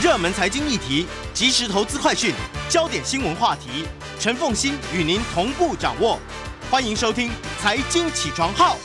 [0.00, 2.32] 热门财经议题、即时投资快讯、
[2.68, 3.84] 焦点新闻话题，
[4.20, 6.20] 陈凤欣与您同步掌握。
[6.70, 7.28] 欢迎收听
[7.58, 8.76] 《财经起床号》。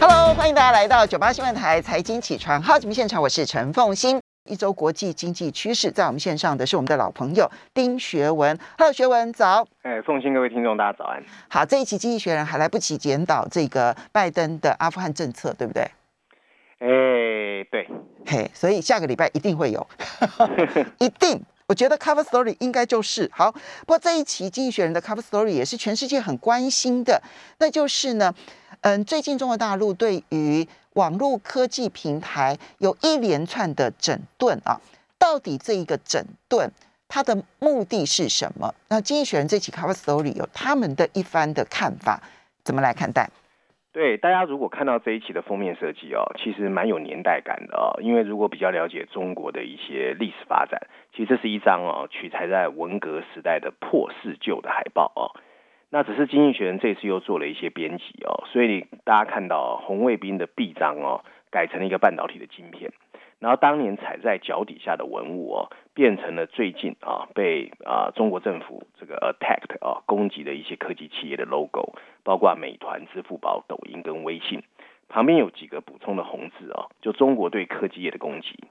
[0.00, 4.20] Hello，欢迎大家来到九八新闻台财经起床号节目现场，我是陈凤欣。
[4.48, 8.56] 一周国际经济趋势，在我们线上的是我们的老朋友丁学文。
[8.78, 9.66] Hello，学文早。
[9.82, 11.20] 哎，奉新各位听众，大家早安。
[11.48, 15.84] 好，这一期《经济学人》还来不及检讨这个拜登的阿富汗政策，对不对？
[16.82, 17.88] 哎，对，
[18.26, 19.86] 嘿，所以下个礼拜一定会有，
[20.98, 21.40] 一定。
[21.68, 23.50] 我觉得 cover story 应该就是好。
[23.52, 27.22] 不过这一期《经济学人》的 cover story 也是全世界很关心的，
[27.58, 28.34] 那就是呢，
[28.80, 34.78] 嗯，最近中国大陆对于网络科技平台有一连串的整顿啊，
[35.18, 36.68] 到底这一个整顿
[37.06, 38.74] 它的目的是什么？
[38.88, 42.20] 那《经济学人》这期 cover story 有他们的一番的看法，
[42.64, 43.30] 怎么来看待？
[43.92, 48.00] 对大家如果看到这一期的封面设计哦，其实蛮有年代感的哦。
[48.00, 50.80] 因为如果比较了解中国的一些历史发展，
[51.12, 55.36] 其实这是一张哦取材在文革时代的破四旧的海报哦。
[55.90, 62.90] 那只是经济学人这次又做了一些编辑哦，所以大家看到红卫兵的臂章哦，改成了一个半导体的晶片。
[63.40, 74.62] 然后当年踩在脚底下的文物哦，变成了最近啊被啊中国政府这个 attacked 啊攻击的一些科技企业的 logo，包括美团、支付宝、抖音跟微信，
[75.08, 78.64] 旁边有几个补充的红字哦，就中国对科技业的攻击。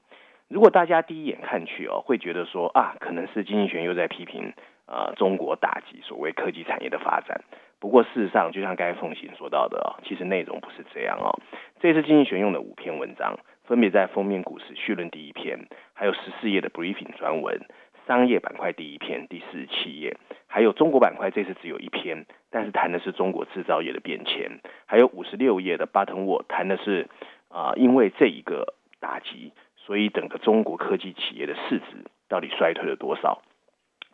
[0.48, 4.52] 如果大家第一眼看去哦，会觉得说啊，可能是经济学又在批评
[4.86, 7.42] 啊中国打击所谓科技产业的发展。
[7.78, 11.38] 不过事实上，就像刚才凤行说到的哦，其实内容不是这样哦。
[11.80, 13.38] 这次经济学用的五篇文章。
[13.64, 17.60] 分别在封面股市序论第一篇，还有十四页的 briefing 专文，
[18.06, 27.08] 商业板块第一篇第四十七页，还有中国板块这次只有一篇，但是谈的是中国制造业的变迁，还有五十六页的 button word 谈的是
[27.48, 33.42] 啊、因为这一个打击，所以整个中国科技企业的市值到底衰退了多少？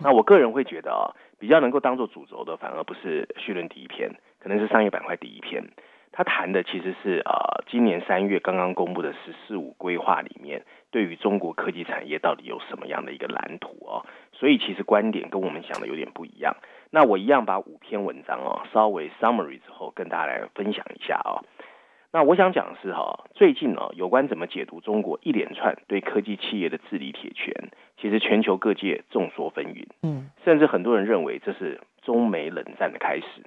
[0.01, 5.65] 那我个人会觉得啊，比较能够当做主轴的，反而不是序论第一篇，可能是商业板块第一篇。
[6.19, 14.05] 他谈的其实是呃，今年三月刚刚公布的“十四五”规划里面，对于中国科技产业到底有什么样的一个蓝图哦？
[14.33, 16.57] 所以其实观点跟我们想的有点不一样。
[16.91, 21.47] 那我一样把五篇文章哦，稍微 summary 之后跟大家来分享一下哦。
[22.11, 27.55] 那我想讲的是哈，最近哦，有关怎么解读中国一连串对科技企业的治理铁拳，
[27.97, 33.45] 其实全球各界众说纷纭，嗯，甚至很多人认为这是中美冷战的开始。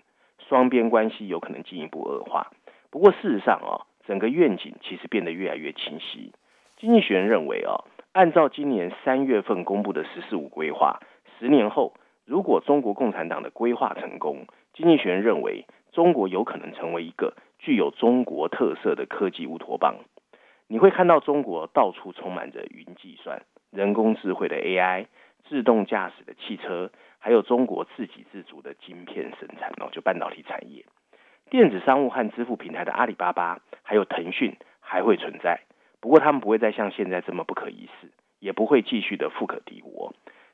[0.49, 2.51] 双边关系有可能进一步恶化，
[2.91, 6.33] 不过事实上哦，整个愿景其实变得越来越清晰。
[6.77, 10.99] 经济学人认为哦，按照今年三月份公布的“十四五”规划，
[11.39, 11.93] 十年后
[12.25, 19.95] 如果中国共产党的规划成功，经济学人认为中国有可能成为一个具有中国特色的科技乌托邦。
[20.67, 23.41] 你会看到中国到处充满着云计算、
[23.71, 25.05] 人工智慧的 AI、
[25.47, 26.91] 自动驾驶的汽车。
[27.23, 30.83] 还有中国自给自足的晶片生产哦，就半导体产业、
[31.51, 35.59] 电子商务和支付平台的阿里巴巴，还有腾讯还会存在，
[35.99, 40.13] 不过他们不会再像现在这么不可一世，也不会继续的富可敌国。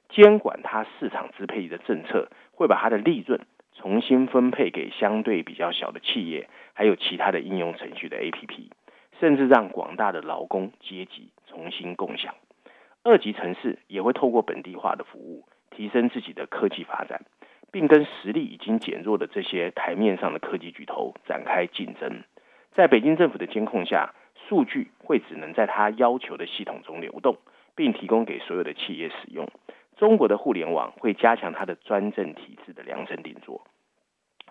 [0.09, 3.39] 监管它市场支配的政策，会把它的利润
[3.75, 8.71] 重新分配给相对比较小的企业，还有其他的应用程序的 APP，
[9.19, 12.33] 甚至让广大的劳工阶级重新共享。
[13.03, 15.45] 二级城市也会透过本地化的服务。
[15.69, 17.21] 提升自己的科技发展，
[17.77, 22.23] 并跟实力已经减弱的这些台面上的科技巨头展开竞争。
[22.73, 24.15] 在北京政府的监控下，
[24.49, 27.37] 数据会只能在他要求的系统中流动，
[27.75, 29.47] 并提供给所有的企业使用。
[29.95, 33.61] 中国的互联网会加强它的专政体制的量身定做。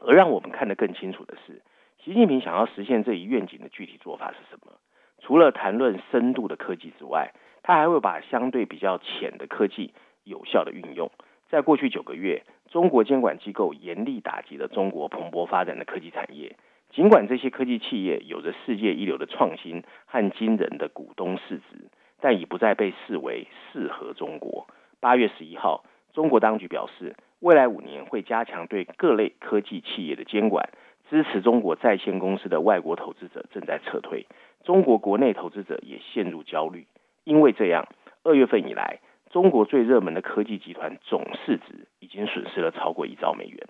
[0.01, 1.63] 而让我们看得更清楚的是，
[2.05, 4.71] 习近平想要实现这一愿景的具体做法是什么？
[5.19, 7.33] 除了谈论深度的科技之外，
[7.65, 11.11] 他还会把相对比较浅的科技有效的运用。
[11.49, 16.57] 在过去九个月，中国监管机构严厉打击了中国蓬勃发展的科技产业。
[16.91, 21.91] 尽管这些科技企业有着世界一流的创新和惊人的股东市值，
[22.21, 24.67] 但已不再被视为适合中国。
[25.01, 30.71] 八月十一号，中国当局表示，未来五年会加强对各类科技企业的监管，
[31.11, 34.27] 支持中国在线公司的外国投资者正在撤退，
[34.65, 36.87] 中国国内投资者也陷入焦虑，
[37.25, 37.87] 因为这样，
[38.23, 39.01] 二月份以来，
[39.37, 43.69] 中国最热门的科技集团总市值已经损失了超过一兆美元。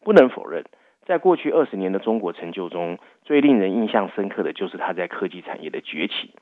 [0.00, 0.64] 不能否认，
[1.04, 6.34] 在过去二十年的中国成就中，最令人印象深刻的就是它在科技产业的崛起。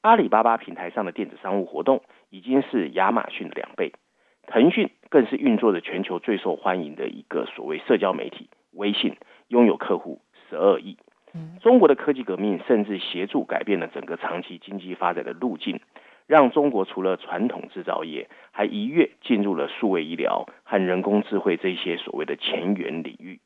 [0.00, 2.00] 阿里巴巴平台上的电子商务活动
[2.30, 3.92] 已经是亚马逊的两倍，
[4.46, 9.18] 腾讯更是运作着全球最受欢迎的一个所谓社交媒体微信，
[9.48, 10.96] 拥有客户十二亿。
[11.60, 15.80] 中国的科技革命甚至协助改变了整个长期经济发展的路径，
[16.26, 23.40] 让中国除了传统制造业，还一跃进入了数位医疗和人工智慧这些所谓的前沿领域。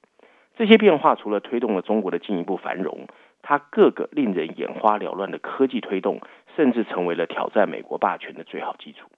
[0.56, 3.06] 这些变化除了推动了中国的进一步繁荣，
[3.42, 6.20] 它各个令人眼花缭乱的科技推动，
[6.56, 9.08] 甚至成为了挑战美国霸权的最好基础。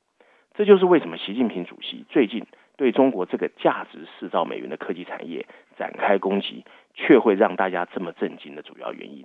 [0.55, 2.45] 这就是为什么习近平主席最近
[2.77, 5.47] 对中国这个价值四兆美元的科技产业
[5.79, 6.65] 展开攻击，
[6.95, 9.25] 却会让大家这么震惊的主要原因。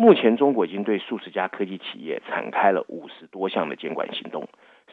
[0.00, 4.48] 目前，中国已经对数十家科技企业展开了五十多项的监管行动，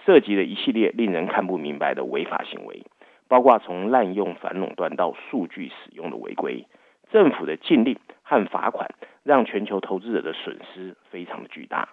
[0.06, 2.83] 涉及了一系列令人看不明白的违法行为。
[3.30, 6.65] 包括从滥用反垄断到数据使用的违规，
[7.09, 8.89] 政府的禁令和罚款
[9.24, 11.88] 让全球投资者的损失非常的巨大。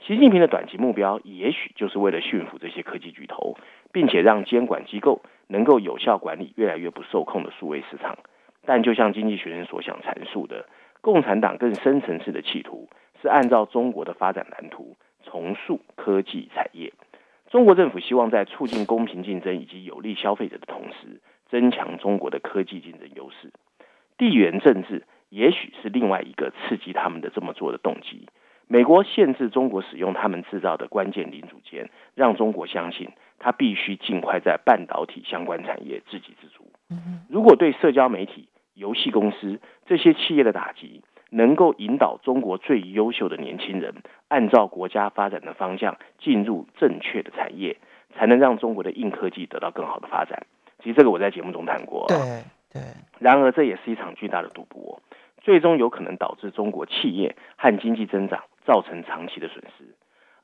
[0.00, 3.56] 习近平的短期目标也许就是为了驯服这些科技巨头，
[3.92, 8.18] 并且让监管机构能够有效管理越来越不受控的数位市场。
[8.66, 10.66] 但就像经济学人所想阐述的，
[11.00, 12.88] 共产党更深层次的企图
[13.22, 16.92] 是按照中国的发展蓝图重塑科技产业。
[17.48, 23.52] 中国政府希望在促进公平竞争以及有利消费者的同时，增强中国的科技竞争优势。
[24.18, 28.28] 地缘政治也许是另外一个刺激他们的这么做的动机。
[28.66, 33.08] 美国限制中国使用他们制造的关键零组件，让中国相信
[33.38, 36.70] 它必须尽快在半导体相关产业自给自足。
[37.30, 39.58] 如果对社交媒体、游戏公司
[39.88, 43.94] 这些企业的打击，能够引导中国最优秀的年轻人
[44.28, 47.78] 按照国家发展的方向进入正确的产业，
[48.14, 50.46] 才能让中国的硬科技得到更好的发展。
[50.82, 52.04] 其实这个我在节目中谈过。
[52.06, 52.18] 对
[52.70, 52.82] 对。
[53.18, 55.00] 然而这也是一场巨大的赌博，
[55.40, 59.84] 最终有可能导致中国企业和经济增长造成长期的损失。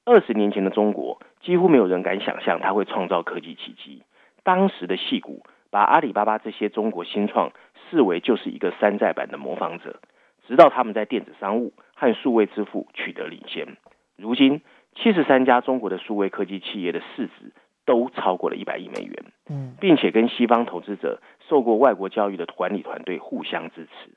[0.07, 4.03] 二十年前的中国，几乎没有人敢想象它会创造科技奇迹。
[4.43, 7.53] 当时的戏骨把阿里巴巴这些中国新创
[7.95, 10.01] 视为就是一个山寨版的模仿者。
[10.49, 13.79] 直到他们在电子商务和数位支付取得领先，
[14.17, 14.61] 如今
[14.95, 17.53] 七十三家中国的数位科技企业的市值
[17.87, 24.11] 都超过了一百亿美元，嗯，并且跟西方投资者受过外国教育的管理团队互相支持，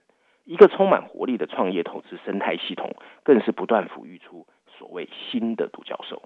[0.44, 4.48] 一个充满活力的创业投资生态系统，更是不断抚育出
[4.78, 6.24] 所谓新的独角兽。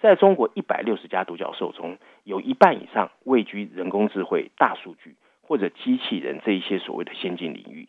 [0.00, 5.16] 在中国一百六十家独角兽中，有一半以上位居人工智慧、大数据
[5.52, 7.86] 或者机器人这一些所谓的先进领域。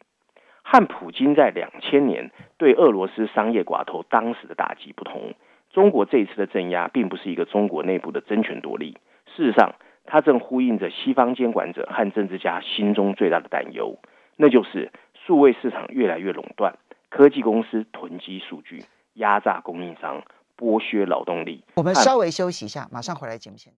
[0.63, 5.33] 和普京在两千年对俄罗斯商业寡头当时的打击不同，
[5.71, 8.97] 中国这一次的镇压并不是一个中国内部的争权夺利。
[9.33, 9.75] 事实上，
[10.05, 13.97] 它正呼应着西方监管者和政治家心中最大的担忧，
[14.35, 14.91] 那就是
[15.25, 16.77] 数位市场越来越垄断，
[17.09, 18.83] 科技公司囤积数据，
[19.13, 20.21] 压榨供应商，
[20.57, 21.63] 剥削劳动力。
[21.75, 23.71] 我们稍微休息一下，马上回来节目现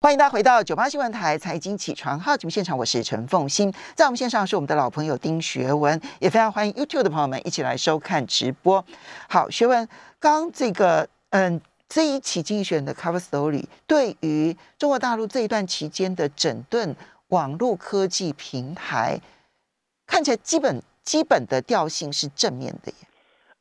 [0.00, 8.84] 欢迎大家回到九八新闻台财经起床号节目现场，我是陈凤欣，在我们线上是我们的老朋友丁学文，也非常欢迎 YouTube 的朋友们一起来收看直播。
[9.28, 9.88] 好，学文，
[10.20, 16.94] 刚这个嗯这一期经济学人的 Cover Story 对于中国大陆这一段期间的整顿
[17.30, 19.20] 网络科技平台，
[20.06, 23.07] 看起来基本基本的调性是正面的耶。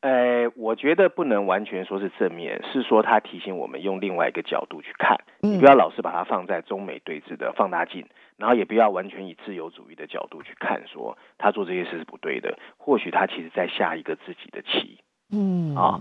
[0.07, 8.07] 呃，我觉得不能完全说是正面，是说他提醒我们用另外一个角度去看，你不要老是把它放在中美对峙的放大镜，
[8.38, 12.57] 然后也不要完全以自由主义的角度去看，说他做这些事是不对的。
[12.77, 14.98] 或许他其实在下一个自己的棋。
[15.30, 16.00] 嗯啊，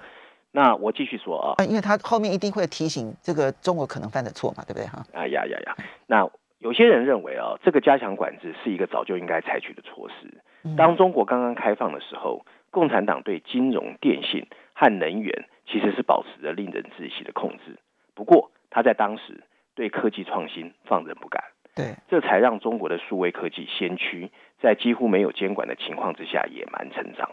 [0.52, 5.02] 那我继续说啊，因为他后面一定会提醒这个中国可能犯的错嘛，对不对哈？
[5.14, 5.76] 啊呀呀呀，
[6.07, 10.76] 那有些人认为啊，这个加强管制是一个早就应该采取的措施。
[10.76, 12.45] 当中国刚刚开放的时候。
[12.76, 17.78] 共产党对金融、电信和能源其实是保持着令人窒息的控制。
[18.14, 19.42] 不过，他在当时
[19.75, 21.42] 对科技创新放任不敢，
[21.75, 24.30] 对，这才让中国的数位科技先驱
[24.61, 27.30] 在几乎没有监管的情况之下野蛮成长，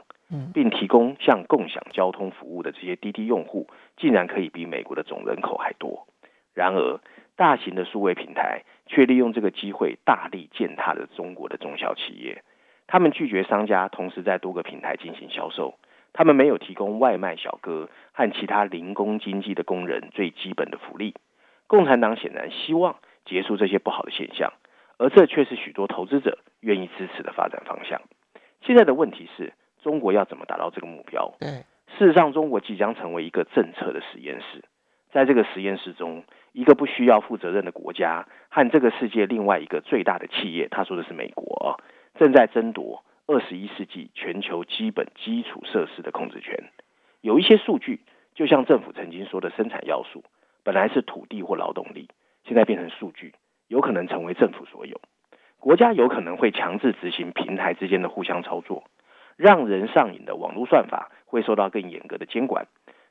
[0.53, 6.07] 并提供像共享交通服务的这些滴滴用户，竟然可以比美国的总人口还多。
[6.53, 7.01] 然而，
[7.35, 12.41] 大型的数位平台却利用这个机会大力践踏了中国的中小企业。
[12.87, 15.75] 他们拒绝商家同时在多个平台进行销售，
[16.13, 21.15] 他们没有提供外卖小哥和其他零工经济的工人最基本的福利。
[21.67, 24.53] 共产党显然希望结束这些不好的现象，
[24.97, 28.01] 而这却是许多投资者愿意支持的发展方向。
[28.61, 31.33] 现在的问题是中国要怎么达到这个目标？
[31.39, 31.49] 对，
[31.97, 34.63] 事实上，中国即将成为一个政策的实验室，
[35.11, 41.79] 在这个实验室中，一个不需要负责任的国家和这个世界另外一个最大的企业，他说的是美国。
[42.15, 46.63] 正在争夺二十一世纪全球基本基础设施的控制权。
[47.21, 48.01] 有一些数据，
[48.35, 50.23] 就像政府曾经说的，生产要素
[50.63, 52.09] 本来是土地或劳动力，
[52.45, 53.33] 现在变成数据，
[53.67, 54.99] 有可能成为政府所有。
[55.59, 58.83] 国家有可能会强制执行平台之间的互相操作。
[59.35, 62.67] 让人上瘾的网络算法会受到更严格的监管。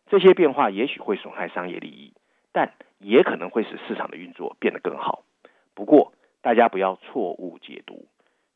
[0.07, 2.13] 这些变化也许会损害商业利益，
[2.53, 5.25] 但也可能会使市场的运作变得更好。
[5.75, 8.07] 不过，大家不要错误解读，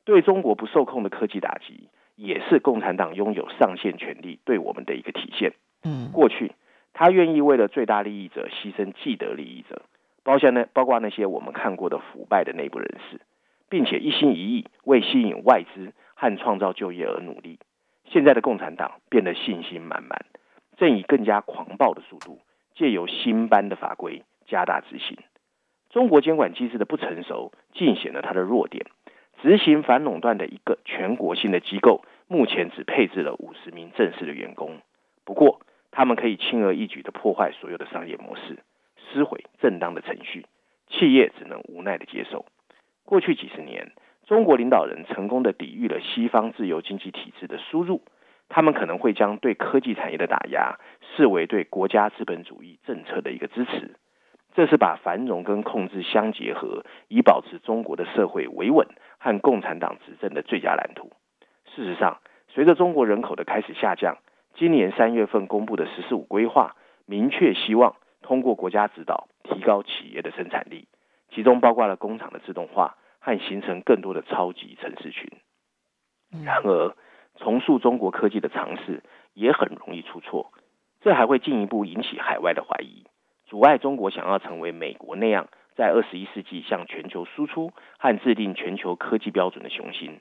[0.06, 5.52] 对中国不受控的科技打击，也是共产党拥有上限权力对我们的一个体现。
[5.82, 6.52] 嗯过去，
[6.94, 9.82] 他愿意为了最大利益者牺牲既得利益者，
[10.22, 13.20] 包括那包括那些我们看过的腐败的内部人士，
[13.68, 17.58] 并且一心一意为吸引外资和创造就业而努力。
[18.04, 20.24] 现在的共产党变得信心满满，
[20.76, 22.38] 正以更加狂暴的速度，
[22.76, 25.18] 借由新颁的法规加大执行。
[25.90, 28.86] 中国监管机制的不成熟，尽显了它的弱点。
[29.42, 34.78] 执行反垄断的一个全国性的机构，目前只配置了五十名正式的员工。
[35.24, 38.58] 不过，他们可以轻而易举地破坏所有的商业模式，
[38.96, 40.46] 撕毁正当的程序，
[40.88, 42.46] 企业只能无奈地接受。
[43.04, 43.92] 过去几十年，
[44.26, 48.02] 中国领导人成功地抵御了西方自由经济体制的输入，
[48.48, 50.78] 他们可能会将对科技产业的打压
[51.16, 53.96] 视为对国家资本主义政策的一个支持。
[54.56, 61.12] 这是把繁荣跟控制相结合，以保持中国的社会维稳和共产党执政的最佳蓝图。
[61.74, 64.16] 事实上，随着中国人口的开始下降，
[64.54, 70.88] 今年三月份公布的“十四五”规划明确希望通过国家指导提高企业的生产力，
[71.28, 75.30] 其中包括了工厂的自动化和形成更多的超级城市群。
[76.42, 76.96] 然而，
[77.36, 79.02] 重塑中国科技的尝试
[79.34, 80.50] 也很容易出错，
[81.02, 83.04] 这还会进一步引起海外的怀疑。
[83.46, 90.20] 阻碍中国想要成为美国那样在二十一世纪向全球输出和制定全球科技标准的雄心。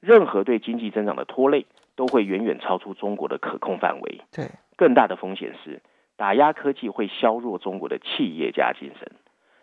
[0.00, 1.66] 任何对经济增长的拖累，
[1.96, 4.20] 都会远远超出中国的可控范围。
[4.32, 5.80] 对，更大的风险是，
[6.16, 9.12] 打压科技会削弱中国的企业家精神。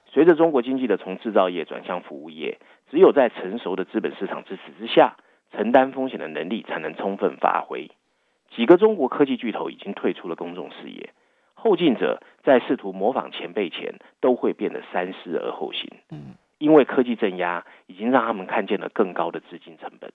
[0.08, 2.58] 随着中国经济的从制造业转向服务业，
[2.89, 5.15] 只有在成熟的资本市场支持之下，
[5.51, 7.91] 承担风险的能力才能充分发挥。
[8.56, 11.12] 几个中国科技巨头已经退出了公众视野。
[11.63, 15.88] 后进者在试图模仿前辈前，都会变得三思而后行。
[16.10, 20.10] 嗯，因为科技镇压已经让他们看见了更高的资金成本。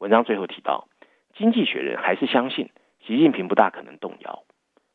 [0.00, 0.86] 文章最后提到，
[1.34, 2.68] 经济学人还是相信
[3.06, 4.42] 习近平不大可能动摇。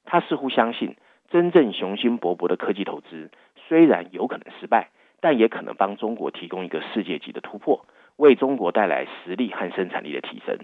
[0.06, 0.98] 他似乎相信，
[1.32, 3.32] 真正雄心勃勃的科技投资
[3.68, 10.60] 虽然有可能失败，但也可能帮中国提供一个世界级的突破，为中国带来实力和生产力的提升。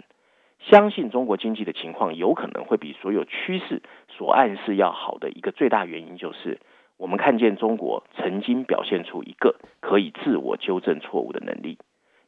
[0.59, 6.59] 相信中国经济的情况有可能会比所有趋势所暗示要好的一个最大原因，就是
[6.97, 11.77] 我们看见中国曾经表现出一个可以自我纠正错误的能力。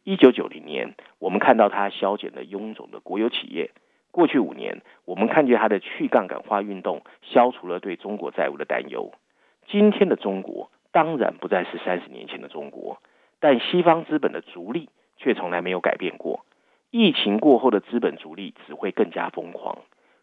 [0.04, 3.72] 一九九零年，我们看到它削减了臃肿的国有企业；
[4.12, 9.12] 过去五年，我们看见它的去杠杆化运动消除了对中国债务的担忧。
[9.68, 13.02] 今天的中国当然不再是三十年前的中国，
[13.40, 16.46] 但西方资本的逐利却从来没有改变过。
[16.92, 19.80] 疫情过后的资本逐利只会更加疯狂。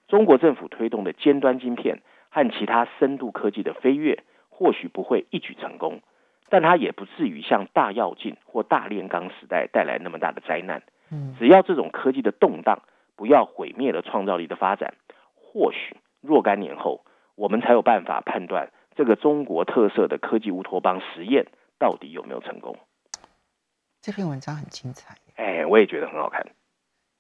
[0.08, 6.00] 中国政府推动的尖端晶片和其他深度科技的飞跃，或许不会一举成功，
[6.48, 10.82] 但它也不至于像大跃进或大炼钢时代带来那么大的灾难。
[11.10, 12.82] 嗯只要这种科技的动荡
[13.14, 14.94] 不要毁灭了创造力的发展，
[15.34, 17.04] 或许若干年后，
[17.36, 21.46] 我们才有办法判断这个中国特色的科技乌托邦实验
[21.78, 22.76] 到底有没有成功。
[24.00, 25.16] 这篇文章很精彩。
[25.66, 26.46] 哎，我也觉得很好看，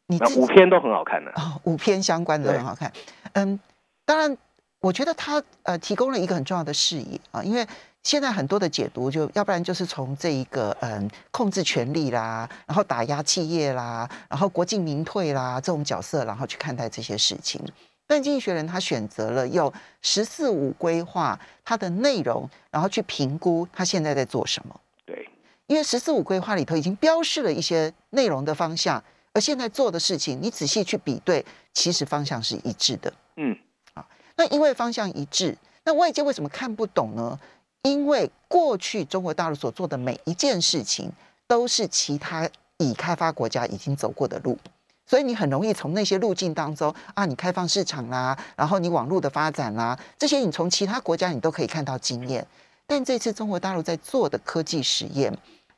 [0.06, 1.30] 你那五篇都很好看呢。
[1.34, 2.92] 哦，五篇相关的都很好看。
[3.32, 3.58] 嗯，
[4.04, 4.36] 当然，
[4.80, 7.66] 我觉得他呃提供了一个很重要的视野啊，因为
[8.02, 17.60] 现在很多的解读就要不然就是从这一个嗯控制权力啦，然后打压企业啦，然后国进民退啦这种角色，然后去看待这些事情。
[18.06, 24.80] 但经济学人他选择了用“十四五”规划它的内容，然后去评估他现在在做什么。
[25.04, 25.28] 对，
[25.66, 31.44] 因为“十四五”规划里头已经标示了一些内容的方向，而现在做的事情，你仔细去比对，
[31.74, 33.12] 其实方向是一致的。
[33.36, 33.56] 嗯，
[33.94, 34.06] 啊
[34.36, 37.38] 那因为方向一致，那外界为什么看不懂呢？
[37.82, 41.10] 因为过去中国大陆所做的每一件事情，
[41.46, 44.58] 都是其他已开发国家已经走过的路，
[45.06, 52.46] 所以你很容易从那些路径当中啊，你开放市场啦，然后你网络的发展啦，这些你从其他国家你都可以看到经验。
[52.88, 55.36] 但这次中国大陆在做的科技实验，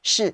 [0.08, 0.32] 是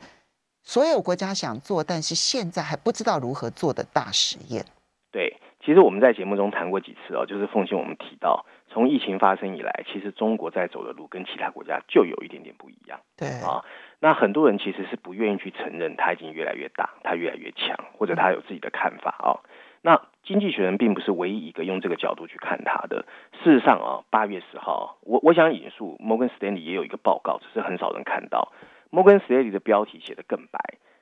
[0.63, 4.65] 所有国家想做，但是现在还不知道如何做的大实验。
[5.11, 5.37] 对。
[5.65, 13.01] 其实我们在节目中谈过几次哦，就是奉新我们提到，从疫情发生以来，其实中国在走的路跟其他国家就有一点点不一样。
[13.17, 13.65] 对，啊，
[13.99, 19.41] 那很多人其实是不愿意去承认它已经越来越大，它越来越强，或者他有自己的看法啊。
[19.81, 23.07] 那经济学人并不是唯一一个用这个角度去看它的。
[23.43, 28.53] 事实上啊，八月十号，我我想引述摩根斯丹利也有一个报告，只是很少人看到。
[28.95, 30.61] 摩根斯丹利的标题写得更白，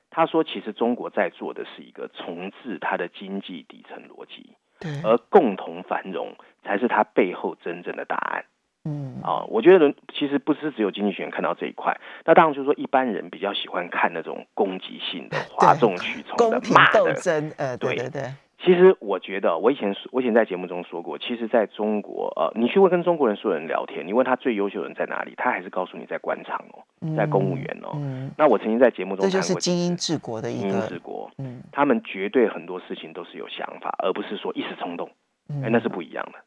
[0.09, 8.45] 他说，其实中国在做的是一个重置它的经济底层逻辑，对，而共同繁荣才是它背后真正的答案。
[8.85, 11.95] 嗯，啊，我觉得其实不是只有经济学人看到这一块，
[12.25, 16.99] 那当然就是说一般人比较喜欢看那种攻击性的、 哗众取宠的、骂的。
[16.99, 18.23] 斗争，呃，对对，
[18.63, 26.79] 其实我觉得，我以前我以前在节目中说过，其实在中国，呃，你去问跟中国人所有人聊天，你问他最优秀的人在哪里，他还是告诉你在官场哦，
[27.17, 27.91] 在公务员哦。
[27.95, 31.61] 嗯，那我曾经在节目中这就是精英治国的一精英个，治国，嗯。
[31.73, 35.09] 他们绝对很多事情都是有想法，而不是说一时冲动，
[35.49, 36.39] 哎，嗯，那是不一样的。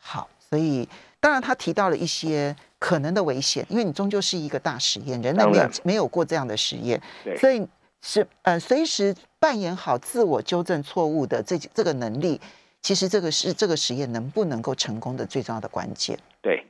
[0.00, 0.88] 好，所以
[1.20, 7.64] 当然他提到了一些可能的危险，因为你终究是一个大实验，人类没有没有过这样的实验，对，所以
[8.00, 12.40] 是呃随时扮演好自我纠正错误的这这个能力，
[12.82, 16.18] 其实这个是这个实验能不能够成功的最重要的关键。
[16.42, 16.66] 对，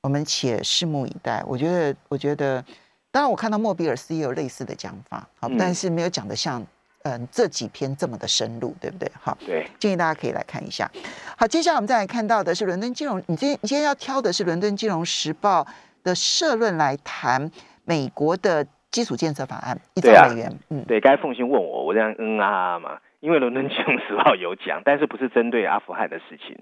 [0.00, 1.42] 我们且拭目以待。
[1.46, 2.64] 我觉得，我觉得，
[3.10, 6.64] 当然我看到莫比尔斯也有类似的讲法，好，嗯但是没有讲的像
[7.04, 9.10] 嗯、这几篇这么的深入，对不对？
[9.18, 10.90] 好，对，建议大家可以来看一下。
[11.38, 15.66] 好，接下来我们再来看到的是伦敦金融，你今天你今天要挑的是伦敦金融时报
[16.02, 17.50] 的社论来谈
[17.84, 26.56] 美国的基础建设法案一兆美元，嗯，对，该凤欣问我，我这样嗯啊啊嘛，因为伦敦金融时报有讲，但是不是针对阿富汗的事情，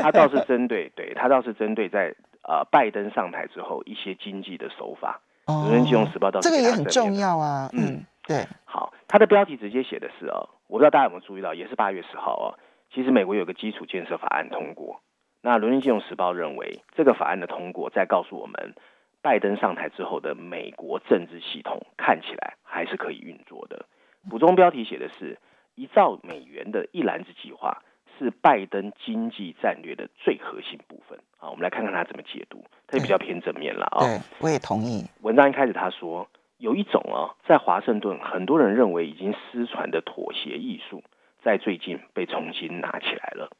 [0.00, 5.20] 他倒是针对，对他倒是针对在呃拜登上台之后一些经济的手法。
[5.46, 12.54] 哦伦敦金融时报倒是给这个也很重要啊，嗯嗯，对，好，它的标题直接写的是哦，我不知道大家有没有注意到，也是八月十号哦。
[12.94, 15.00] 其实美国有个基础建设法案通过，
[15.40, 18.74] 那伦敦金融时报认为这个法案的通过，在告诉我们，
[19.22, 23.86] 拜登上台之后的美国政治系统看起来还是可以运作的。
[24.28, 25.38] 补充标题写的是
[25.74, 27.82] 一兆美元的一篮子计划
[28.18, 31.48] 是拜登经济战略的最核心部分啊。
[31.50, 41.02] 我们来看看他怎么解读，他就比较偏正面了啊、对，我也同意，文章一开始他说，有一种啊，在华盛顿很多人认为已经失传的妥协艺术，
[41.42, 43.50] 在最近被重新拿起来了。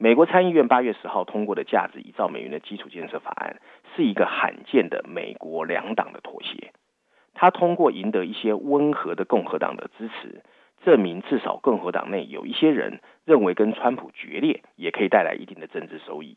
[0.00, 3.60] 美国参议院八月十号通过的价值一兆美元的基础建设法案，
[3.96, 6.72] 是一个罕见的美国两党的妥协。
[7.34, 10.44] 它通过赢得一些温和的共和党的支持，
[10.84, 16.36] 证明至少共和党内有一些人认为跟川普决裂也可以带来一定的政治收益。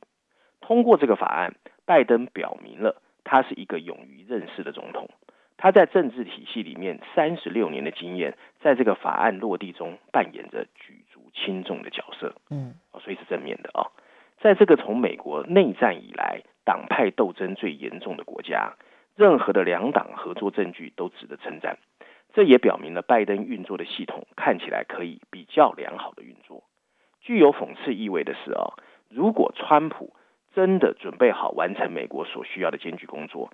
[0.59, 1.53] 通过这个法案，
[1.85, 5.07] 拜登表明了他是一个勇于认事的总统。
[5.57, 12.33] 他在政治体系里面三十六年的经验，在这个法案落地中扮演着举轻重的角色。
[12.49, 13.87] 嗯哦，所以是正面的啊、
[14.41, 18.73] 在这个从美国内战以来党派斗争最严重的国家，
[19.15, 21.77] 任何的两党合作证据都值得称赞。
[22.33, 26.63] 这也表明了拜登运作的系统看起来可以比较良好的运作。
[27.19, 28.73] 具有讽刺意味的是啊、
[29.09, 30.13] 如果川普
[30.55, 33.51] 真的准备好完成美国所需要的艰巨工作，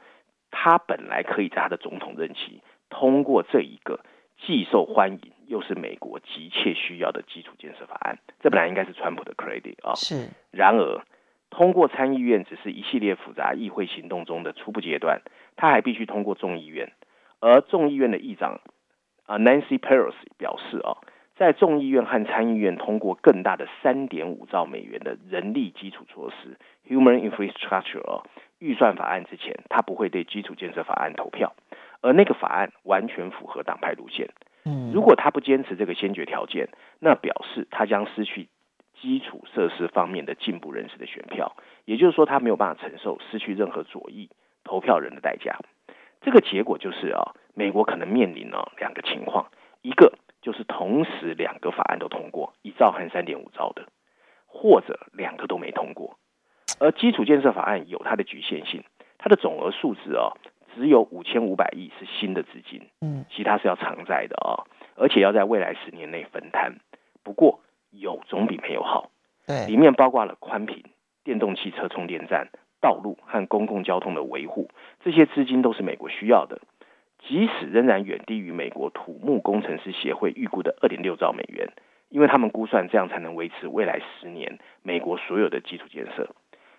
[0.51, 3.99] 他本来可以在他的总统任期通过这一个
[4.39, 11.01] 既受欢迎又是美国急切需要的基础建设法案，这本来应该是川普的 credit 啊、是，然而，
[11.49, 15.21] 通过参议院只是一系列复杂议会行动中的初步阶段，
[15.55, 16.91] 他还必须通过众议院。
[17.39, 18.61] 而众议院的议长
[19.25, 20.97] 啊 Nancy Pelosi 表示啊，
[21.35, 28.23] 在众议院和参议院通过更大的三点五兆美元的人力基础措施 （Human Infrastructure） 啊
[28.59, 31.55] 预算法案之前，他不会对基础建设法案投票。
[32.01, 34.29] 而那个法案完全符合党派路线。
[34.65, 38.49] 嗯，如果他不坚持这个先决条件，那表示他将失去
[38.99, 41.55] 基础设施方面的进步人士的选票，
[41.85, 44.29] 也就是说，他没有办法承受失去任何左翼
[44.63, 45.57] 投票人的代价。
[46.21, 53.87] 这个结果就是啊，美国可能面临了两个情况，一个就是同时两个法案都通过，一兆和三点五兆的，
[54.47, 56.17] 或者两个都没通过。
[56.79, 58.83] 而基础建设法案有它的局限性，
[59.17, 60.33] 它的总额数字啊，
[60.77, 64.61] 只有五千五百亿是新的资金，嗯其他是要偿债的啊、
[64.95, 66.75] 而且要在未来十年内分摊。
[67.23, 67.59] 不过
[67.89, 69.09] 有总比没有好，
[69.47, 70.83] 对里，面包括了宽频、
[71.23, 74.69] 电动汽车充电站、道路和公共交通的维护，
[75.03, 76.61] 这些资金都是美国需要的。
[77.27, 81.67] 即使仍然远低于美国土木工程师协会预估的二点六兆美元，
[82.09, 86.29] 因为他们估算这样才能维持未来十年美国所有的基础建设。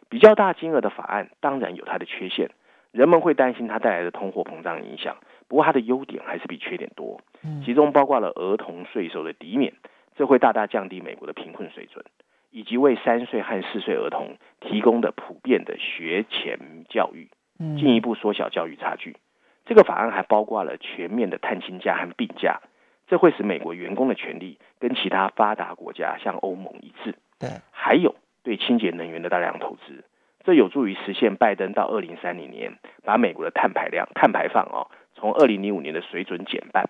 [0.09, 2.51] 比较大金额的法案当然有它的缺陷，
[2.99, 5.19] 人们会担心它带来的通货膨胀影响。
[5.47, 9.73] 不过它的优点还是比缺点多，嗯其中包括了儿童税收的抵免，
[10.17, 12.05] 这会大大降低美国的贫困水准，
[12.51, 16.59] 以及为三岁和四岁儿童提供的普遍的学前
[16.89, 17.29] 教育，
[17.61, 19.17] 嗯进一步缩小教育差距。
[19.65, 22.61] 这个法案还包括了全面的探亲假和病假，
[23.07, 27.15] 这会使美国员工的权利跟其他发达国家像欧盟一致。
[27.39, 30.05] 对，还有对清洁能源的大量投资，
[30.49, 36.89] 这有助于实现拜登到二零三零年把美国的碳排量、碳排放哦，从二零零五年的水准减半。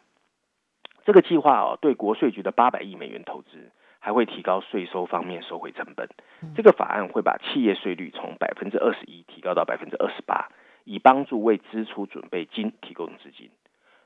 [1.05, 6.09] 这个计划哦，对国税局的八百亿美元投资，还会提高税收方面收回成本。
[6.55, 10.51] 这个法案会把企业税率从百分之二十一提高到百分之二十八，
[10.85, 13.51] 以帮助为支出准备金提供资金。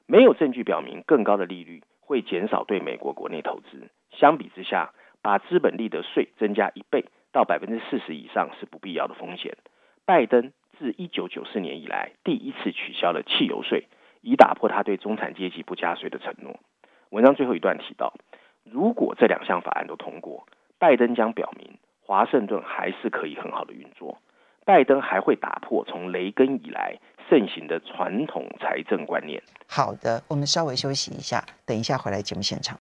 [0.06, 3.90] 没有证据表明更高的利率会减少对美国国内投资。
[4.12, 9.56] 相比之下，把资本利得税增加一倍到百分之四十以上是不必要的风险。
[10.04, 13.88] 拜登自一九九四年以来第一次取消了汽油税，
[14.20, 16.60] 以打破他对中产阶级不加税的承诺。
[17.10, 18.14] 文章最后一段提到，
[18.64, 20.46] 如果这两项法案都通过，
[20.78, 24.18] 拜登将表明华盛顿还是可以很好的运作。
[24.64, 26.96] 拜登还会打破从雷根以来
[27.28, 29.42] 盛行的传统财政观念。
[29.68, 32.78] 好的，我们稍微休息一下，等一下回来节目现场。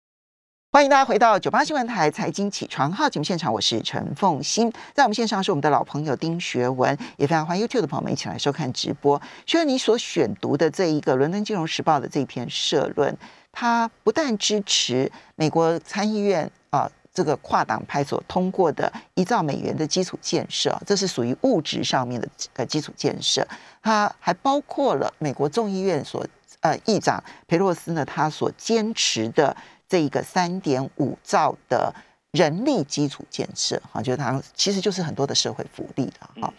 [0.72, 9.20] 欢迎大家回到九八新闻台财经起床号节目现场，我是陈凤欣，在我们线上是我们的老朋友丁学文，也非常欢迎 YouTube 的朋友们一起来收看直播。
[9.48, 13.18] 学文，你所选读的这一个《伦敦金融时报》的这篇社论。
[13.52, 23.46] 它不但支持美国参议院啊这个跨党派所通过的一兆美元的基础建设，这是属于物质上面的呃基础建设，
[23.82, 26.24] 它还包括了美国众议院所
[26.60, 29.58] 呃议长佩洛斯呢他所坚持的
[29.90, 31.94] 这一个三点五兆的
[32.32, 36.54] 人力基础建设，哈，就是他其实就是很多的社会福利了哈。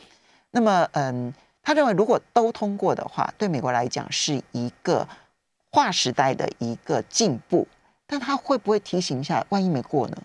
[0.51, 5.09] 那么嗯，他认为如果都通过的话，对美国来讲是一个。
[5.73, 7.69] 划时代的一个进步，
[8.05, 10.17] 但他会不会提醒一下，万一没过呢？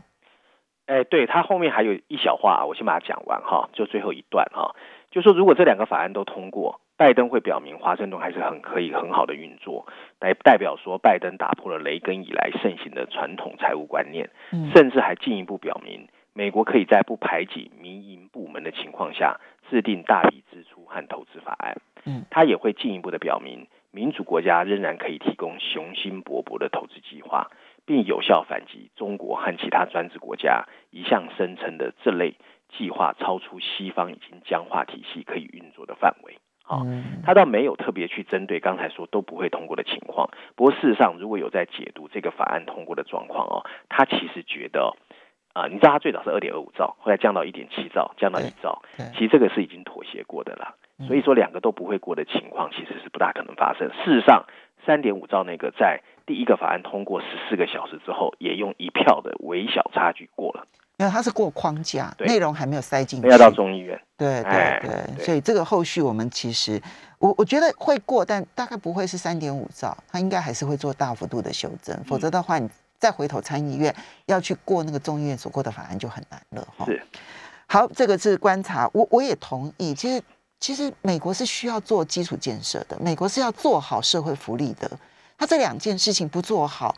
[0.88, 4.74] 哎，对他后面还有一小话，我先把它讲完哈，就最后一段哈，
[5.12, 9.86] 就说如果这两个法案都通过，拜登会表明华盛顿还是很可以很好的运作，
[10.20, 14.30] 来代表说拜登打破了雷根以来盛行的传统财务观念，
[14.74, 21.76] 甚至还进一步表明美国可以在不排挤民营部门的情况下制定大笔支出和投资法案。
[22.06, 23.68] 嗯，他也会进一步的表明。
[23.92, 27.50] 民主国家仍然可以提供雄心勃勃的投资计划，
[27.86, 32.36] 并有效反击中国和其他专制国家一向声称的这类
[32.78, 36.38] 计划超出西方已经僵化体系可以运作的范围。
[36.68, 36.84] 好，
[37.24, 40.30] 他倒没有特别去针对刚才说都不会通过的情况。
[40.56, 44.96] 不过事实上，如果有在解读这个法案通过的状况哦，他其实觉得
[45.54, 48.82] 啊，你知道他最早是二点二五兆，后来降到一点七兆，降到一兆，
[49.14, 50.76] 其实这个是已经妥协过的了。
[51.08, 53.92] 所以说，两个都不会过的情况，其实是不大可能发生。
[54.04, 54.46] 事实上，
[54.86, 60.66] 三点五兆那个在第一个法案通过十四个小时之后，也用一票的微小差距过了。
[60.98, 64.00] 因为它是过框架，内容还没有塞进去，没有到众议院。
[64.18, 66.82] 对对对，所以这个后续我们其实，
[67.20, 71.98] 我我觉得会过，但大概不会是三点五兆，它应该还是会做大幅度的修正。
[72.06, 73.94] 否则的话，你再回头参议院
[74.26, 76.68] 要去过那个众议院所过的法案就很难了。
[76.78, 77.02] 哈，是。
[77.68, 79.94] 好，这个是观察，我我也同意。
[79.94, 80.22] 其实。
[80.58, 84.90] 其实美国是需要做基础建设的，美国是要做好社会福利的。
[85.38, 86.96] 他这两件事情不做好，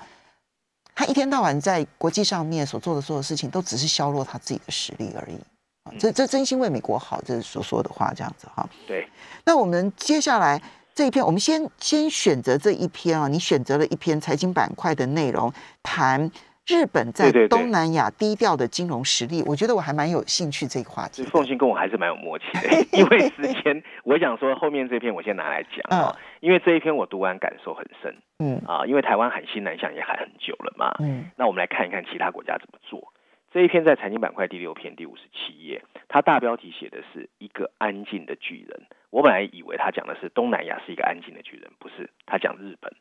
[0.97, 5.35] 他一天到晚在国际上面所做的所有事情，都只是削弱他自己的实力而已。
[5.83, 8.67] 啊这这真心为美国好，这是所说的话，这样子哈。
[8.87, 9.07] 对。
[9.45, 10.59] 那我们接下来
[10.95, 16.31] 这一篇，我们先先选择这一篇啊，你选择了一篇财经板块的内容谈。
[16.67, 21.23] 日本在东南亚低调的金融实力，我觉得我还蛮有兴趣这个话题。
[21.23, 33.13] 凤信跟我还是蛮有默契的， 因为之前，我想说后面这篇我先拿来讲啊，因为这一篇我读完感受很深，嗯啊，因为台湾喊新南向也喊很久了嘛，嗯，那我们来看一看其他国家怎么做。
[33.53, 38.81] 这一篇在财经板块第六篇第五十七页，它大标题写的是一个安静的巨人。
[39.09, 42.91] 我本来以为他讲的是东南亚是一个安静的巨人，不是，他讲日本。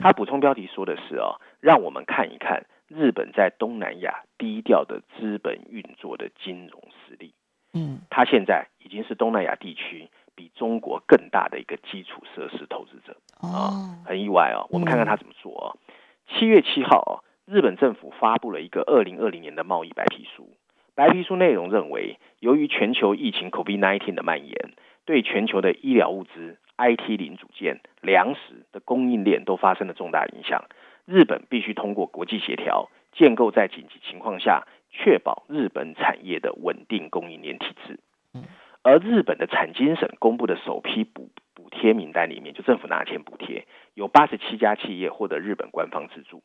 [0.00, 2.64] 他补充标题说的是哦，让我们看一看。
[2.90, 7.32] 日本在东南亚低调的资本运作的金融实力，
[7.72, 14.66] 嗯，它现在已经是东南亚地区比中国更大的一个基础设施投资者啊，很意外哦。
[14.70, 15.78] 我们看看他怎么做哦。
[16.26, 20.50] 七月七号哦，日本政府发布了一个二零二零年的贸易白皮书，
[20.96, 24.72] 白皮书内容认为，由于全球疫情 COVID-19 的蔓延，
[25.04, 30.64] 对全球的医疗物资、IT 零组件、粮食的供应链都发生了重大影响。
[31.10, 37.98] 日本必须通过国际协调，建构在紧急情况下确保日本产业的稳定供应链体制。
[38.82, 46.44] 而日本的产经省公布的首批补补贴名单里面，就政府拿钱补贴，有八十七家企业获得日本官方资助，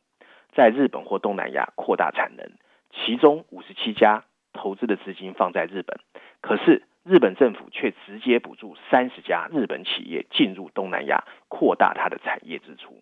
[0.52, 2.50] 在日本或东南亚扩大产能，
[2.90, 6.00] 其中五十七家投资的资金放在日本，
[6.40, 13.00] 可是日本政府却直接补助三十家日本企业进入东南亚，扩大它的产业支出。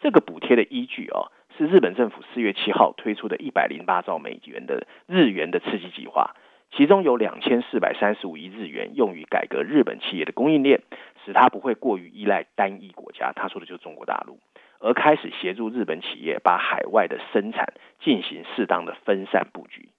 [0.00, 6.34] 这个补贴的依据哦，是日本政府四月七号推出的一百零八兆美元的日元的刺激计划，
[6.72, 10.80] 其中有两千四百三十五亿日元用于改革日本企业的供应链，
[11.24, 13.32] 使它不会过于依赖单一国家。
[13.34, 14.38] 他说的就是中国大陆，
[14.78, 19.90] 而开始协助日本企业把海外的生产进行适当的分散布局。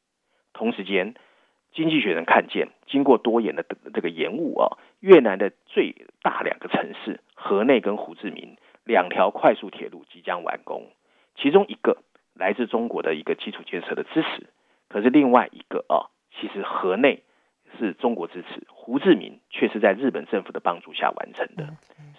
[0.54, 1.14] 同时间，
[1.74, 8.58] 经济学人看见，经过多年的这个延误啊，越南的最大两个城市河内跟胡志明
[8.92, 10.92] 两条快速铁路即将完工，
[11.38, 14.50] 其中一个来自中国的一个基础建设的支持，
[14.90, 17.24] 可是另外一个啊，其实河内
[17.80, 21.78] 是中国支持，胡志明却是在日本政府的帮助下完成的。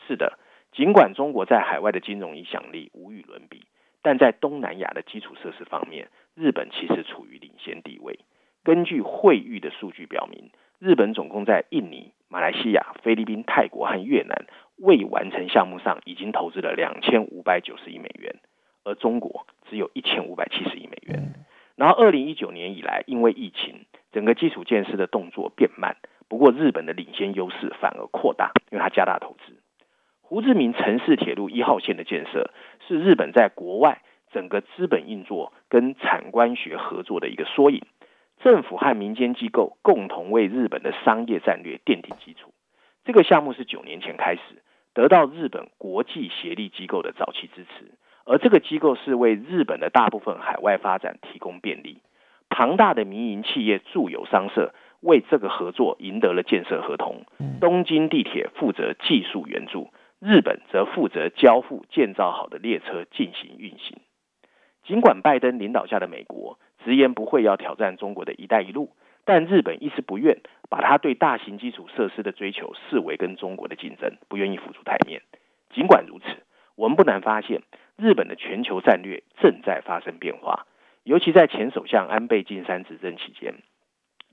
[0.09, 0.39] 是的，
[0.73, 3.67] 尽管中国在海外的金融影响力无与伦比，
[4.01, 8.19] 但在东南亚的基础设施方面，日本其实处于领先地位。
[8.65, 14.47] 根据会誉的数据表明，日本总共在印尼、马来西亚、菲律宾、泰国和越南
[14.83, 18.35] 未完成项目上已经投资了两千五百九十亿美元，
[18.83, 21.35] 而中国只有一千五百七十亿美元。
[21.77, 25.97] 然后，二零一九年以来，因为疫情，整个基础建设的动作变慢。
[26.29, 29.57] 不过，日本的领先优势反而扩大，因为它加大投资。
[30.21, 32.51] 胡志明城市铁路一号线的建设，
[32.89, 37.83] 是日本在国外整个资本运作跟产官学合作的一个缩影。
[38.43, 42.53] 政府和民间机构共同为日本的商业战略奠定基础。
[43.05, 44.41] 这个项目是九年前开始
[44.95, 47.93] 得到日本国际协力机构的早期支持，
[48.25, 51.99] 而这个机构是为日本的大部分海外发展提供便利。
[52.49, 57.25] 庞大的民营企业住友商社为这个合作赢得了建设合同。
[57.61, 63.99] 东京地铁负责技术援助，日本则负责交付建造好的列车进行运行。
[64.85, 66.59] 尽管拜登领导下的美国。
[66.85, 68.91] 直言不讳要挑战中国的一带一路，
[69.25, 75.23] 但日本一直不愿把他对大型基础设施的追求视为跟中国的竞争，不愿意浮出台面。
[75.73, 76.25] 尽管如此，
[76.75, 77.63] 我们不难发现，
[77.97, 80.67] 日本的全球战略正在发生变化。
[81.05, 83.55] 尤其在前首相安倍晋三执政期间，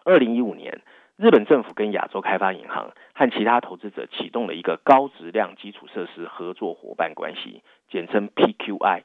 [0.04, 0.82] 二零一五年，
[1.18, 9.04] 日本政府跟亚洲开发银行和其他投资者启动了一个高质量基础设施合作伙伴关系，简称 PQI，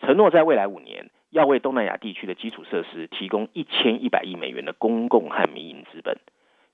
[0.00, 1.10] 承诺在未来五年。
[1.36, 6.16] 要为东南亚地区的基础设施提供一千一百亿美元的公共和民营资本。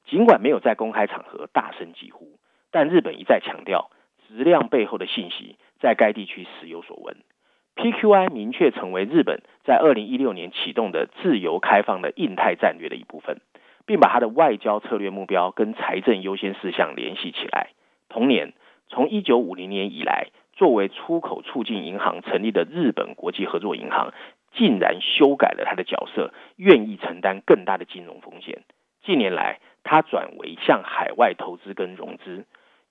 [0.07, 2.39] 尽管没有在公开场合大声疾呼，
[2.71, 3.91] 但日本一再强调，
[4.29, 7.17] 质量背后的信息在该地区时有所闻。
[7.75, 13.41] PQI 明确成为日本在二零一六年启动的自由开放的印太战略的一部分，
[13.85, 17.71] 并把它的外交策略目标跟财政优先事项联系起来。
[18.09, 18.53] 同年，
[18.89, 24.13] 从一九五零年以来，作为出口促进银行成立的日本国际合作银行。
[24.55, 28.63] 竟然修改了他的角色，愿意承担更大的金融风险。
[29.03, 32.45] 近年来，他转为向海外投资跟融资。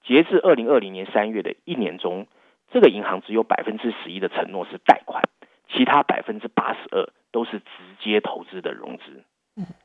[0.04, 2.26] 截至二零二零年三月的一年中，
[2.71, 5.24] 这个银行只有百分之十一的承诺是贷款，
[5.69, 7.65] 其他百分之八十二都是直
[8.00, 9.24] 接投资的融资。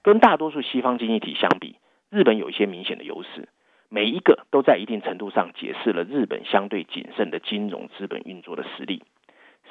[0.02, 1.76] 跟大多数西方经济体相比，
[2.08, 3.48] 日本有一些明显的优势，
[3.90, 9.02] 每一个都在一定程度上解释了日本相对谨慎的金融资本运作的实力。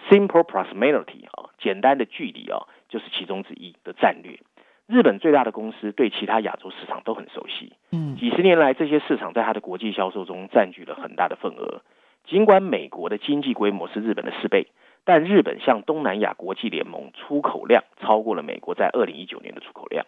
[0.09, 4.39] Simple proximity 啊，简单的距离啊，就是其中之一的战略。
[4.87, 11.81] 日本最大的公司对其他亚洲市场都很熟悉，嗯，几十年来这些市场在它的国际销售中占据了很大的份额。
[12.27, 14.67] 尽管美国的经济规模是日本的四倍，
[15.03, 20.05] 但日本向东南亚国际联盟出口量超过了美国在二零一九年的出口量。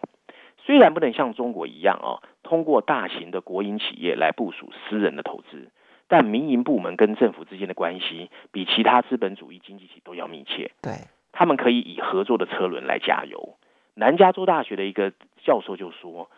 [0.64, 5.70] 虽然不能像中国一样啊，通过大型的国营企业来部署私人的投资。
[6.08, 10.72] 但民营部门跟政府之间的关系比其他资本主义经济体都要密切。
[10.80, 10.92] 对，
[11.32, 13.56] 他们可以以合作的车轮来加油。
[13.94, 15.12] 南加州大学的一个
[15.44, 16.30] 教授就说，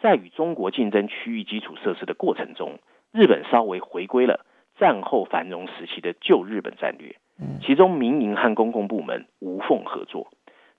[0.00, 2.78] 在与中国竞争区域基础设施的过程中，
[3.12, 4.44] 日本稍微回归了
[4.76, 7.16] 战后繁荣时期的旧日本战略。
[7.62, 10.30] 其中民营和公共部门无缝合作，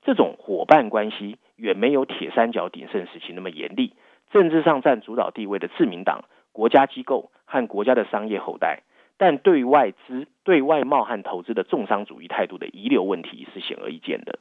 [0.04, 3.94] 这种伙伴关系远没有铁三角鼎盛时期那么严厉。
[4.32, 6.26] 政治上占主导地位的自民党。
[6.56, 8.84] 国家机构和国家的商业后代，
[9.18, 14.39] 但对外资、对外贸和投资的重商主义态度的遗留问题是显而易见的。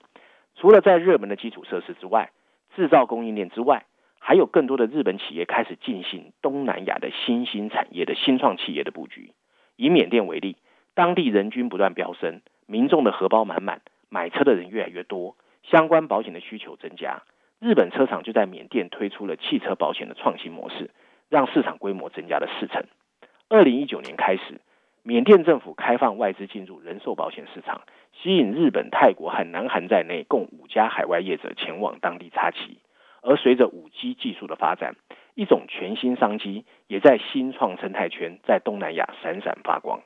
[0.55, 2.31] 除了在热门的基础设施之外，
[2.77, 3.87] 制造供应链之外，
[4.21, 9.33] 还有更多的日本企业开始进行东南亚的新兴产业的新创企业的布局。
[9.75, 10.57] 以缅甸为例，
[10.95, 17.23] 当地人均不断飙升，民众的荷包满满，买车的人越来越多，相关保险的需求增加。
[17.59, 20.91] 日本车厂就在缅甸推出了汽车保险的创新模式。
[21.29, 22.85] 让市场规模增加了四成。
[23.49, 24.61] 二零一九年开始，
[25.03, 27.83] 缅甸政府开放外资进入人寿保险市场，
[28.13, 32.79] 吸引日本、泰国和南韩在内共五家海外业者前往当地插旗。
[33.23, 34.97] 而随着五 G 技术的发展，
[35.35, 40.03] 一种全新商机也在新创生态圈在东南亚闪闪发光。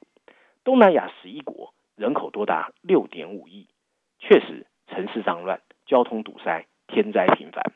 [0.62, 3.66] 东南亚十一国人口多达六点五亿，
[4.20, 7.72] 确实城市脏乱、交通堵塞、天灾频繁。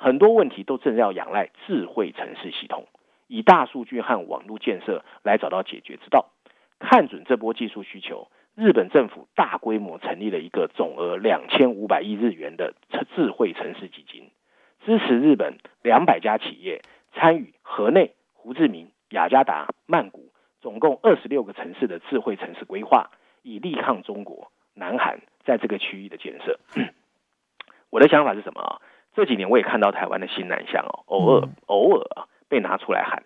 [0.00, 2.86] 很多问题都正要仰赖智慧城市系统，
[3.26, 6.30] 以大数据和网络建设来找到解决之道。
[6.78, 12.74] 看准这波技术需求，日本政府大规模成立了一个总额两千五百亿日元的
[13.16, 14.30] 智慧城市基金，
[14.86, 16.82] 支持日本两百家企业
[17.12, 20.30] 参与河内、胡志明、雅加达、曼谷
[20.60, 23.10] 总共二十六个城市的智慧城市规划，
[23.42, 26.60] 以力抗中国、南韩在这个区域的建设。
[27.90, 28.78] 我的想法是什么啊？
[29.18, 33.24] 这几年我也看到台湾的新南向哦，偶尔偶尔啊被拿出来喊，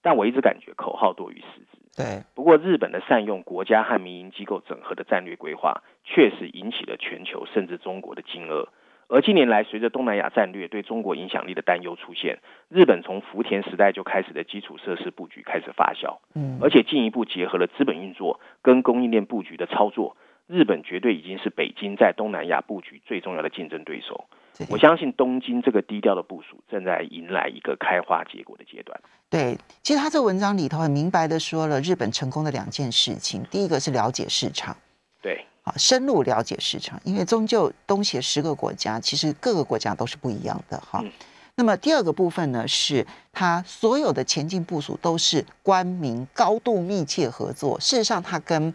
[0.00, 1.78] 但我一直感觉口号多于实质。
[1.96, 8.68] 对，不过日本的善用国家和民营机构整合的战略规划，确实引起了全球甚至中国的惊愕。
[9.08, 24.26] 而近年来，随着东南亚战略对中国影响力的担忧出现，日本从福田时代就开始的基础设施布局开始发酵，嗯，而且进一步结合了资本运作跟供应链布局的操作，日本绝对已经是北京在东南亚布局最重要的竞争对手。
[24.66, 29.00] 对我相信东京这个低调的部署正在迎来一个开花结果的阶段。
[29.28, 34.76] 对，其实他这文章里头很明白的说了日本成功的两件事情，第一个是了解市场。
[35.20, 41.00] 对，好，深入了解市场，因为终究东协十个国家，其实各个国家都是不一样的哈。
[41.02, 41.10] 嗯
[41.54, 47.78] 那么第二个部分呢，是它所有的前进部署都是官民高度密切合作。
[47.78, 48.72] 事实上，它跟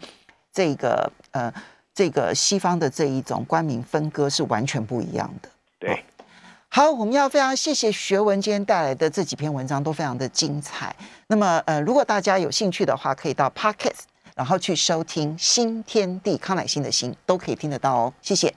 [0.52, 1.52] 这个呃
[1.92, 5.48] 这个西方的这一种官民分割是完全不一样的。
[5.78, 6.04] 对，
[6.68, 10.94] 好，我们要非常谢谢学文今天带来的这几篇文章都非常的精彩。
[11.28, 14.02] 那么呃，如果大家有兴趣的话，可以到 Podcast，
[14.34, 18.12] 然后去收听新天地康乃馨的新，都可以听得到哦。
[18.20, 18.52] 谢谢。